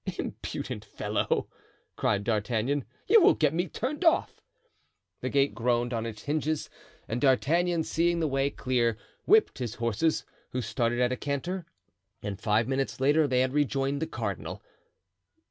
"Impudent 0.17 0.83
fellow!" 0.83 1.47
cried 1.95 2.23
D'Artagnan, 2.23 2.85
"you 3.07 3.21
will 3.21 3.35
get 3.35 3.53
me 3.53 3.67
turned 3.67 4.03
off." 4.03 4.41
The 5.21 5.29
gate 5.29 5.53
groaned 5.53 5.93
on 5.93 6.07
its 6.07 6.23
hinges, 6.23 6.71
and 7.07 7.21
D'Artagnan, 7.21 7.83
seeing 7.83 8.19
the 8.19 8.27
way 8.27 8.49
clear, 8.49 8.97
whipped 9.25 9.59
his 9.59 9.75
horses, 9.75 10.25
who 10.53 10.61
started 10.63 11.01
at 11.01 11.11
a 11.11 11.15
canter, 11.17 11.67
and 12.23 12.41
five 12.41 12.67
minutes 12.67 12.99
later 12.99 13.27
they 13.27 13.41
had 13.41 13.53
rejoined 13.53 14.01
the 14.01 14.07
cardinal. 14.07 14.63